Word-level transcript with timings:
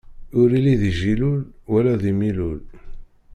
Ur 0.39 0.49
illi 0.57 0.75
di 0.81 0.91
jillul, 0.99 1.41
wala 1.71 1.93
di 2.01 2.11
millul. 2.19 2.59